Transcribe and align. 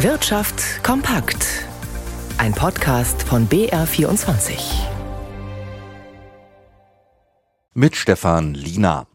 Wirtschaft 0.00 0.84
kompakt. 0.84 1.64
Ein 2.36 2.52
Podcast 2.52 3.22
von 3.22 3.48
BR24. 3.48 4.58
Mit 7.72 7.96
Stefan 7.96 8.52
Lina. 8.52 9.06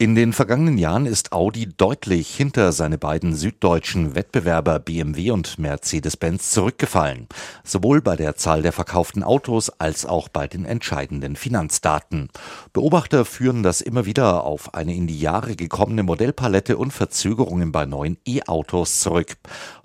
In 0.00 0.14
den 0.14 0.32
vergangenen 0.32 0.78
Jahren 0.78 1.06
ist 1.06 1.32
Audi 1.32 1.70
deutlich 1.76 2.32
hinter 2.32 2.70
seine 2.70 2.98
beiden 2.98 3.34
süddeutschen 3.34 4.14
Wettbewerber 4.14 4.78
BMW 4.78 5.32
und 5.32 5.58
Mercedes-Benz 5.58 6.52
zurückgefallen, 6.52 7.26
sowohl 7.64 8.00
bei 8.00 8.14
der 8.14 8.36
Zahl 8.36 8.62
der 8.62 8.70
verkauften 8.70 9.24
Autos 9.24 9.70
als 9.70 10.06
auch 10.06 10.28
bei 10.28 10.46
den 10.46 10.66
entscheidenden 10.66 11.34
Finanzdaten. 11.34 12.28
Beobachter 12.72 13.24
führen 13.24 13.64
das 13.64 13.80
immer 13.80 14.06
wieder 14.06 14.44
auf 14.44 14.72
eine 14.72 14.94
in 14.94 15.08
die 15.08 15.18
Jahre 15.18 15.56
gekommene 15.56 16.04
Modellpalette 16.04 16.76
und 16.76 16.92
Verzögerungen 16.92 17.72
bei 17.72 17.84
neuen 17.84 18.18
E-Autos 18.24 19.00
zurück. 19.00 19.36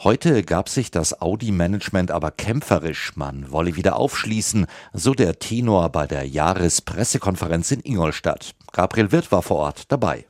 Heute 0.04 0.44
gab 0.44 0.70
sich 0.70 0.92
das 0.92 1.24
Audi-Management 1.24 2.12
aber 2.12 2.30
kämpferisch, 2.30 3.14
man 3.16 3.52
wolle 3.52 3.76
wieder 3.76 3.96
aufschließen, 3.96 4.68
so 4.94 5.16
der 5.16 5.40
Tenor 5.40 5.90
bei 5.90 6.06
der 6.06 6.28
Jahrespressekonferenz 6.28 7.72
in 7.72 7.80
Ingolstadt. 7.80 8.54
Gabriel 8.76 9.12
Wirth 9.12 9.32
war 9.32 9.44
vor 9.44 9.58
Ort 9.58 9.92
dabei. 9.92 10.26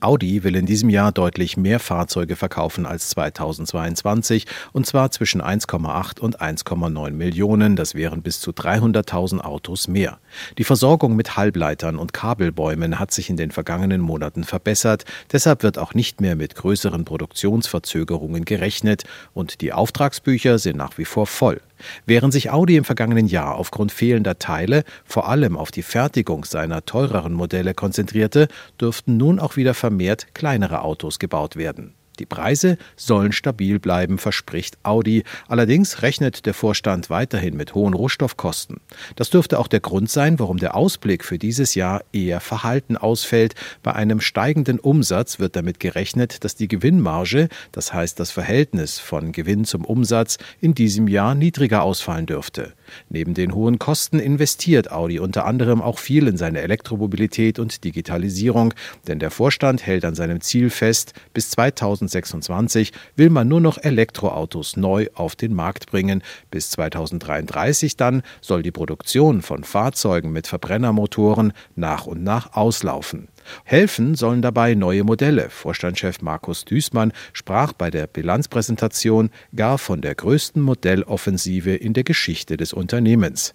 Audi 0.00 0.42
will 0.42 0.56
in 0.56 0.66
diesem 0.66 0.90
Jahr 0.90 1.12
deutlich 1.12 1.56
mehr 1.56 1.78
Fahrzeuge 1.78 2.34
verkaufen 2.34 2.84
als 2.84 3.10
2022, 3.10 4.44
und 4.72 4.86
zwar 4.86 5.12
zwischen 5.12 5.40
1,8 5.40 6.18
und 6.18 6.40
1,9 6.40 7.12
Millionen. 7.12 7.76
Das 7.76 7.94
wären 7.94 8.22
bis 8.22 8.40
zu 8.40 8.50
300.000 8.50 9.40
Autos 9.40 9.86
mehr. 9.86 10.18
Die 10.58 10.64
Versorgung 10.64 11.14
mit 11.14 11.36
Halbleitern 11.36 11.96
und 11.96 12.12
Kabelbäumen 12.12 12.98
hat 12.98 13.12
sich 13.12 13.30
in 13.30 13.36
den 13.36 13.52
vergangenen 13.52 14.00
Monaten 14.00 14.42
verbessert. 14.42 15.04
Deshalb 15.32 15.62
wird 15.62 15.78
auch 15.78 15.94
nicht 15.94 16.20
mehr 16.20 16.34
mit 16.34 16.56
größeren 16.56 17.04
Produktionsverzögerungen 17.04 18.44
gerechnet 18.44 19.04
und 19.32 19.60
die 19.60 19.72
Auftragsbücher 19.72 20.58
sind 20.58 20.76
nach 20.76 20.98
wie 20.98 21.04
vor 21.04 21.28
voll. 21.28 21.60
Während 22.06 22.32
sich 22.32 22.50
Audi 22.50 22.76
im 22.76 22.84
vergangenen 22.84 23.26
Jahr 23.26 23.56
aufgrund 23.56 23.92
fehlender 23.92 24.38
Teile 24.38 24.84
vor 25.04 25.28
allem 25.28 25.56
auf 25.56 25.70
die 25.70 25.82
Fertigung 25.82 26.44
seiner 26.44 26.84
teureren 26.84 27.32
Modelle 27.32 27.74
konzentrierte, 27.74 28.48
dürften 28.80 29.16
nun 29.16 29.38
auch 29.38 29.56
wieder 29.56 29.74
vermehrt 29.74 30.34
kleinere 30.34 30.82
Autos 30.82 31.18
gebaut 31.18 31.56
werden. 31.56 31.94
Die 32.18 32.26
Preise 32.26 32.78
sollen 32.96 33.32
stabil 33.32 33.78
bleiben, 33.78 34.18
verspricht 34.18 34.78
Audi. 34.82 35.24
Allerdings 35.48 36.02
rechnet 36.02 36.46
der 36.46 36.54
Vorstand 36.54 37.10
weiterhin 37.10 37.56
mit 37.56 37.74
hohen 37.74 37.94
Rohstoffkosten. 37.94 38.80
Das 39.16 39.30
dürfte 39.30 39.58
auch 39.58 39.68
der 39.68 39.80
Grund 39.80 40.10
sein, 40.10 40.38
warum 40.38 40.58
der 40.58 40.76
Ausblick 40.76 41.24
für 41.24 41.38
dieses 41.38 41.74
Jahr 41.74 42.02
eher 42.12 42.40
verhalten 42.40 42.96
ausfällt. 42.96 43.54
Bei 43.82 43.94
einem 43.94 44.20
steigenden 44.20 44.78
Umsatz 44.78 45.38
wird 45.38 45.56
damit 45.56 45.80
gerechnet, 45.80 46.44
dass 46.44 46.56
die 46.56 46.68
Gewinnmarge, 46.68 47.48
das 47.72 47.92
heißt 47.92 48.18
das 48.18 48.30
Verhältnis 48.30 48.98
von 48.98 49.32
Gewinn 49.32 49.64
zum 49.64 49.84
Umsatz, 49.84 50.38
in 50.60 50.74
diesem 50.74 51.08
Jahr 51.08 51.34
niedriger 51.34 51.82
ausfallen 51.82 52.26
dürfte. 52.26 52.72
Neben 53.08 53.34
den 53.34 53.54
hohen 53.54 53.78
Kosten 53.78 54.18
investiert 54.18 54.90
Audi 54.90 55.18
unter 55.18 55.44
anderem 55.44 55.82
auch 55.82 55.98
viel 55.98 56.28
in 56.28 56.36
seine 56.36 56.60
Elektromobilität 56.60 57.58
und 57.58 57.84
Digitalisierung, 57.84 58.74
denn 59.06 59.18
der 59.18 59.30
Vorstand 59.30 59.86
hält 59.86 60.04
an 60.04 60.14
seinem 60.14 60.40
Ziel 60.40 60.70
fest, 60.70 61.12
bis 61.34 61.50
2000 61.50 62.05
2026 62.08 62.92
will 63.16 63.30
man 63.30 63.48
nur 63.48 63.60
noch 63.60 63.78
Elektroautos 63.78 64.76
neu 64.76 65.08
auf 65.14 65.36
den 65.36 65.54
Markt 65.54 65.86
bringen. 65.86 66.22
Bis 66.50 66.70
2033 66.70 67.96
dann 67.96 68.22
soll 68.40 68.62
die 68.62 68.72
Produktion 68.72 69.42
von 69.42 69.64
Fahrzeugen 69.64 70.32
mit 70.32 70.46
Verbrennermotoren 70.46 71.52
nach 71.74 72.06
und 72.06 72.22
nach 72.22 72.54
auslaufen. 72.54 73.28
Helfen 73.64 74.14
sollen 74.14 74.42
dabei 74.42 74.74
neue 74.74 75.04
Modelle. 75.04 75.50
Vorstandschef 75.50 76.20
Markus 76.20 76.64
Düßmann 76.64 77.12
sprach 77.32 77.72
bei 77.72 77.90
der 77.90 78.06
Bilanzpräsentation 78.06 79.30
gar 79.54 79.78
von 79.78 80.00
der 80.00 80.14
größten 80.14 80.62
Modelloffensive 80.62 81.74
in 81.74 81.92
der 81.92 82.04
Geschichte 82.04 82.56
des 82.56 82.72
Unternehmens. 82.72 83.54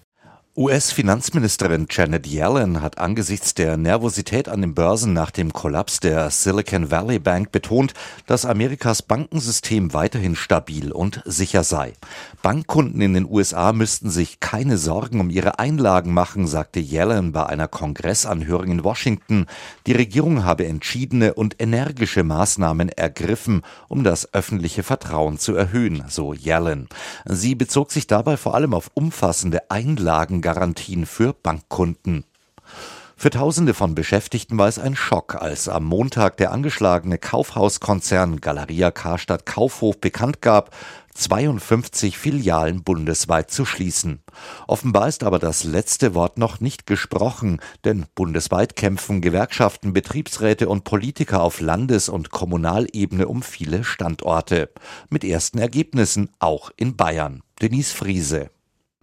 US-Finanzministerin 0.57 1.87
Janet 1.89 2.27
Yellen 2.27 2.81
hat 2.81 2.97
angesichts 2.97 3.53
der 3.53 3.77
Nervosität 3.77 4.49
an 4.49 4.59
den 4.59 4.75
Börsen 4.75 5.13
nach 5.13 5.31
dem 5.31 5.53
Kollaps 5.53 6.01
der 6.01 6.29
Silicon 6.29 6.91
Valley 6.91 7.19
Bank 7.19 7.53
betont, 7.53 7.93
dass 8.25 8.45
Amerikas 8.45 9.01
Bankensystem 9.01 9.93
weiterhin 9.93 10.35
stabil 10.35 10.91
und 10.91 11.21
sicher 11.23 11.63
sei. 11.63 11.93
Bankkunden 12.41 12.99
in 12.99 13.13
den 13.13 13.29
USA 13.29 13.71
müssten 13.71 14.09
sich 14.09 14.41
keine 14.41 14.77
Sorgen 14.77 15.21
um 15.21 15.29
ihre 15.29 15.57
Einlagen 15.57 16.13
machen, 16.13 16.47
sagte 16.47 16.81
Yellen 16.81 17.31
bei 17.31 17.45
einer 17.45 17.69
Kongressanhörung 17.69 18.71
in 18.71 18.83
Washington. 18.83 19.45
Die 19.87 19.93
Regierung 19.93 20.43
habe 20.43 20.65
entschiedene 20.65 21.33
und 21.33 21.61
energische 21.61 22.23
Maßnahmen 22.23 22.89
ergriffen, 22.89 23.61
um 23.87 24.03
das 24.03 24.33
öffentliche 24.33 24.83
Vertrauen 24.83 25.37
zu 25.37 25.55
erhöhen, 25.55 26.03
so 26.09 26.33
Yellen. 26.33 26.89
Sie 27.23 27.55
bezog 27.55 27.93
sich 27.93 28.05
dabei 28.05 28.35
vor 28.35 28.53
allem 28.53 28.73
auf 28.73 28.91
umfassende 28.95 29.71
Einlagen 29.71 30.40
Garantien 30.41 31.05
für 31.05 31.33
Bankkunden. 31.33 32.25
Für 33.21 33.29
Tausende 33.29 33.75
von 33.75 33.93
Beschäftigten 33.93 34.57
war 34.57 34.67
es 34.67 34.79
ein 34.79 34.95
Schock, 34.95 35.35
als 35.35 35.69
am 35.69 35.83
Montag 35.83 36.37
der 36.37 36.51
angeschlagene 36.51 37.19
Kaufhauskonzern 37.19 38.41
Galeria 38.41 38.89
Karstadt 38.89 39.45
Kaufhof 39.45 40.01
bekannt 40.01 40.41
gab, 40.41 40.75
52 41.13 42.17
Filialen 42.17 42.83
bundesweit 42.83 43.51
zu 43.51 43.63
schließen. 43.63 44.23
Offenbar 44.67 45.07
ist 45.07 45.23
aber 45.23 45.37
das 45.37 45.63
letzte 45.63 46.15
Wort 46.15 46.39
noch 46.39 46.61
nicht 46.61 46.87
gesprochen, 46.87 47.59
denn 47.83 48.07
bundesweit 48.15 48.75
kämpfen 48.75 49.21
Gewerkschaften, 49.21 49.93
Betriebsräte 49.93 50.67
und 50.67 50.83
Politiker 50.83 51.43
auf 51.43 51.61
Landes- 51.61 52.09
und 52.09 52.31
Kommunalebene 52.31 53.27
um 53.27 53.43
viele 53.43 53.83
Standorte. 53.83 54.71
Mit 55.11 55.23
ersten 55.23 55.59
Ergebnissen 55.59 56.31
auch 56.39 56.71
in 56.75 56.95
Bayern. 56.95 57.43
Denise 57.61 57.93
Friese. 57.93 58.49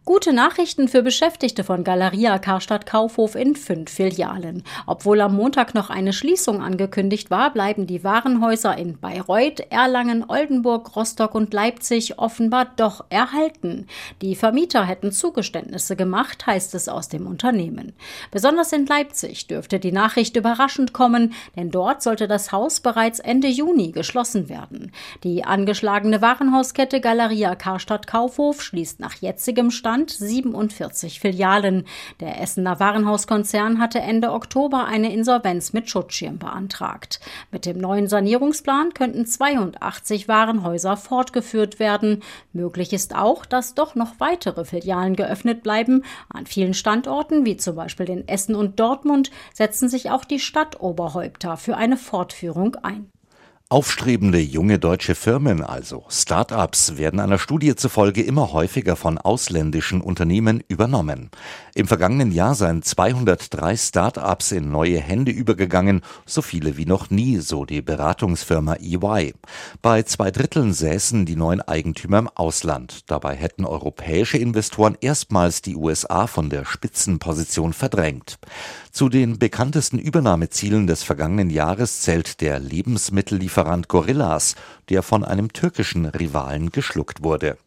Gute 0.09 0.33
Nachrichten 0.33 0.89
für 0.89 1.03
Beschäftigte 1.03 1.65
von 1.65 1.85
Galeria 1.85 2.39
Karstadt 2.39 2.87
Kaufhof 2.87 3.35
in 3.35 3.55
fünf 3.55 3.91
Filialen. 3.91 4.63
Obwohl 4.87 5.21
am 5.21 5.37
Montag 5.37 5.75
noch 5.75 5.91
eine 5.91 6.15
Schließung 6.15 6.63
angekündigt 6.63 7.31
war, 7.31 7.53
bleiben 7.53 7.87
die 7.87 8.05
Warenhäuser 8.05 8.75
in 8.79 8.99
Bayreuth, 8.99 9.61
Erlangen, 9.69 10.25
Oldenburg, 10.27 10.97
Rostock 10.97 11.35
und 11.35 11.53
Leipzig 11.53 12.19
offenbar 12.19 12.69
doch 12.77 13.05
erhalten. 13.11 13.87
Die 14.23 14.35
Vermieter 14.35 14.83
hätten 14.87 15.13
Zugeständnisse 15.13 15.95
gemacht, 15.95 16.47
heißt 16.47 16.75
es 16.75 16.89
aus 16.89 17.11
dem 17.11 17.27
Unternehmen. 17.27 17.93
Besonders 18.31 18.73
in 18.73 18.87
Leipzig 18.87 19.47
dürfte 19.47 19.79
die 19.79 19.93
Nachricht 19.93 20.37
überraschend 20.37 20.95
kommen, 20.95 21.35
denn 21.55 21.71
dort 21.71 22.03
sollte 22.03 22.27
das 22.29 22.51
Haus 22.51 22.81
bereits 22.81 23.21
Ende 23.21 23.49
Juni 23.49 23.93
geschlossen 23.93 24.49
werden. 24.49 24.91
Die 25.23 25.45
angeschlagene 25.45 26.23
Warenhauskette 26.23 27.03
Galeria 27.03 27.55
Karstadt 27.57 28.07
Kaufhof 28.07 28.63
schließt 28.63 29.01
nach 29.01 29.13
jetzigem 29.13 29.71
Stand 29.71 29.98
Deutschland 29.99 30.11
47 30.11 31.19
Filialen. 31.21 31.85
Der 32.21 32.41
Essener 32.41 32.79
Warenhauskonzern 32.79 33.81
hatte 33.81 33.99
Ende 33.99 34.33
Oktober 34.33 34.85
eine 34.85 35.13
Insolvenz 35.13 35.73
mit 35.73 35.91
Schutzschirm 35.91 36.39
beantragt. 36.39 37.19
Mit 37.51 37.67
dem 37.67 37.79
neuen 37.79 38.07
Sanierungsplan 38.07 38.95
könnten 38.95 39.27
82 39.27 40.29
Warenhäuser 40.29 40.97
fortgeführt 40.97 41.81
werden. 41.81 42.23
Möglich 42.53 42.93
ist 42.93 43.17
auch, 43.17 43.45
dass 43.45 43.75
doch 43.75 43.97
noch 43.97 44.21
weitere 44.21 44.65
Filialen 44.65 45.17
geöffnet 45.17 45.65
bleiben. 45.65 46.05
An 46.29 46.47
vielen 46.47 46.75
Standorten, 46.75 47.45
wie 47.45 47.57
zum 47.57 47.75
Beispiel 47.75 48.09
in 48.09 48.29
Essen 48.29 48.55
und 48.55 48.79
Dortmund, 48.79 49.33
setzen 49.53 49.89
sich 49.89 50.11
auch 50.11 50.25
die 50.25 50.39
Stadtoberhäupter 50.39 51.57
für 51.57 51.77
eine 51.77 51.97
Fortführung 51.97 52.77
ein. 52.77 53.11
Aufstrebende 53.71 54.41
junge 54.41 54.79
deutsche 54.79 55.15
Firmen, 55.15 55.63
also 55.63 56.07
Start-ups, 56.09 56.97
werden 56.97 57.21
einer 57.21 57.37
Studie 57.37 57.77
zufolge 57.77 58.23
immer 58.23 58.55
häufiger 58.55 58.97
von 58.97 59.19
ausländischen 59.19 60.01
Unternehmen 60.01 60.65
übernommen. 60.69 61.29
Im 61.75 61.87
vergangenen 61.87 62.33
Jahr 62.33 62.55
seien 62.55 62.81
203 62.81 63.77
Start-ups 63.77 64.53
in 64.53 64.71
neue 64.71 64.99
Hände 64.99 65.33
übergegangen, 65.33 66.01
so 66.25 66.41
viele 66.41 66.79
wie 66.79 66.87
noch 66.87 67.11
nie, 67.11 67.37
so 67.41 67.67
die 67.67 67.83
Beratungsfirma 67.83 68.77
EY. 68.77 69.35
Bei 69.83 70.03
zwei 70.03 70.31
Dritteln 70.31 70.73
säßen 70.73 71.27
die 71.27 71.37
neuen 71.37 71.61
Eigentümer 71.61 72.21
im 72.21 72.29
Ausland. 72.29 73.03
Dabei 73.11 73.37
hätten 73.37 73.67
europäische 73.67 74.39
Investoren 74.39 74.97
erstmals 75.03 75.61
die 75.61 75.77
USA 75.77 76.27
von 76.27 76.49
der 76.49 76.65
Spitzenposition 76.65 77.75
verdrängt. 77.75 78.39
Zu 78.93 79.11
den 79.11 79.39
bekanntesten 79.39 79.99
Übernahmezielen 79.99 80.87
des 80.87 81.03
vergangenen 81.03 81.51
Jahres 81.51 82.01
zählt 82.01 82.41
der 82.41 82.59
Lebensmittellieferant 82.59 83.58
Gorillas, 83.89 84.55
der 84.89 85.03
von 85.03 85.25
einem 85.25 85.53
türkischen 85.53 86.07
Rivalen 86.07 86.71
geschluckt 86.71 87.23
wurde. 87.23 87.59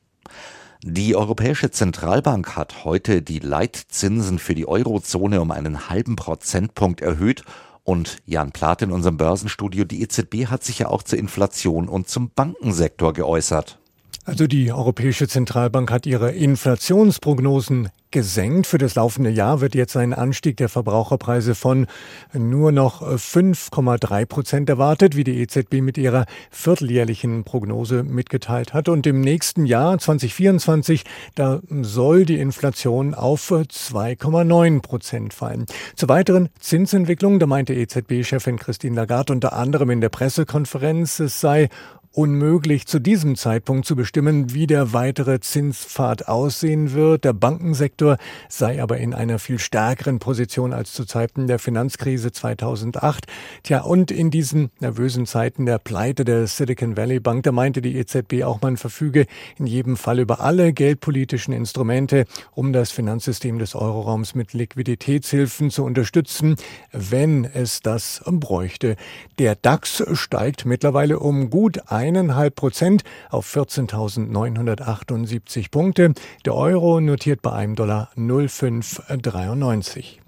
Die 0.84 1.16
Europäische 1.16 1.70
Zentralbank 1.70 2.56
hat 2.56 2.86
heute 2.86 3.22
die 3.22 3.40
Leitzinsen 3.40 4.40
für 4.40 4.56
die 4.56 4.68
Eurozone 4.68 5.40
um 5.40 5.52
einen 5.52 5.90
halben 5.90 6.16
Prozentpunkt 6.16 7.02
erhöht 7.02 7.44
und 7.84 8.18
Jan 8.26 8.52
Plath 8.52 8.82
in 8.82 8.92
unserem 8.92 9.18
Börsenstudio, 9.18 9.86
die 9.86 10.02
EZB 10.02 10.48
hat 10.48 10.64
sich 10.64 10.80
ja 10.80 10.88
auch 10.88 11.04
zur 11.04 11.20
Inflation 11.20 11.88
und 11.88 12.10
zum 12.10 12.32
Bankensektor 12.34 13.14
geäußert. 13.14 13.80
Also 14.24 14.48
die 14.48 14.72
Europäische 14.72 15.28
Zentralbank 15.28 15.92
hat 15.92 16.06
ihre 16.06 16.32
Inflationsprognosen 16.32 17.90
gesenkt. 18.12 18.68
Für 18.68 18.78
das 18.78 18.96
laufende 18.96 19.30
Jahr 19.30 19.62
wird 19.62 19.76
jetzt 19.76 19.96
ein 19.98 20.14
Anstieg 20.14 20.58
der 20.58 20.70
Verbraucherpreise 20.70 21.56
von 21.56 21.88
nur 22.34 22.72
noch 22.72 23.02
5,3 23.02 24.26
Prozent 24.26 24.70
erwartet, 24.70 25.16
wie 25.16 25.24
die 25.24 25.40
EZB 25.42 25.82
mit 25.82 25.98
ihrer 25.98 26.26
vierteljährlichen 26.50 27.44
Prognose 27.44 28.04
mitgeteilt 28.04 28.74
hat. 28.74 28.90
Und 28.90 29.08
im 29.08 29.22
nächsten 29.22 29.66
Jahr 29.66 29.98
2024, 29.98 31.04
da 31.36 31.62
soll 31.70 32.26
die 32.26 32.40
Inflation 32.40 33.14
auf 33.14 33.52
2,9 33.52 34.82
Prozent 34.82 35.34
fallen. 35.34 35.66
Zur 35.96 36.10
weiteren 36.10 36.50
Zinsentwicklung, 36.60 37.40
da 37.40 37.48
meinte 37.48 37.74
EZB-Chefin 37.74 38.58
Christine 38.58 38.96
Lagarde 38.96 39.34
unter 39.34 39.54
anderem 39.54 39.90
in 39.90 40.02
der 40.02 40.10
Pressekonferenz, 40.10 41.20
es 41.20 41.40
sei 41.40 41.70
unmöglich, 42.14 42.88
zu 42.88 43.00
diesem 43.00 43.36
Zeitpunkt 43.36 43.86
zu 43.86 43.96
bestimmen, 43.96 44.54
wie 44.54 44.68
der 44.68 44.92
weitere 44.92 45.40
Zinspfad 45.40 46.28
aussehen 46.28 46.94
wird. 46.94 47.24
Der 47.24 47.34
Bankensektor 47.34 48.18
sei 48.50 48.82
aber 48.82 48.98
in 48.98 49.14
einer 49.14 49.40
viel 49.40 49.60
stärkeren 49.60 50.20
Position 50.20 50.74
als 50.74 50.94
zu 50.94 51.06
Zeiten 51.06 51.48
der 51.48 51.58
Finanzkrise 51.58 52.32
2008. 52.32 53.28
Tja, 53.64 53.82
und 53.82 54.12
in 54.12 54.30
diesen 54.30 54.72
nervösen 54.80 55.26
Zeiten 55.26 55.66
der 55.66 55.80
Pleite 55.80 56.26
der 56.26 56.48
Silicon 56.48 56.98
Valley 56.98 57.22
Bank, 57.22 57.44
da 57.44 57.54
meinte 57.54 57.82
die 57.82 57.96
EZB 57.96 58.44
auch, 58.44 58.62
man 58.62 58.76
verfüge 58.76 59.26
in 59.58 59.66
jedem 59.66 59.96
Fall 59.96 60.20
über 60.20 60.42
alle 60.42 60.74
geldpolitischen 60.74 61.54
Instrumente, 61.54 62.26
um 62.54 62.74
das 62.74 62.92
Finanzsystem 62.92 63.58
des 63.58 63.74
Euroraums 63.74 64.36
mit 64.36 64.52
Liquiditätshilfen 64.54 65.72
zu 65.72 65.86
unterstützen, 65.86 66.58
wenn 66.92 67.46
es 67.46 67.82
das 67.82 68.22
bräuchte. 68.26 68.98
Der 69.40 69.56
DAX 69.56 70.04
steigt 70.14 70.66
mittlerweile 70.66 71.20
um 71.20 71.50
gut 71.50 71.80
eineinhalb 72.02 72.56
Prozent 72.56 73.04
auf 73.30 73.56
14.978 73.56 75.70
Punkte. 75.70 76.16
Der 76.46 76.56
Euro 76.56 77.00
notiert 77.00 77.44
bei 77.44 77.52
einem 77.52 77.76
Dollar 77.76 78.10
0,593. 78.16 80.20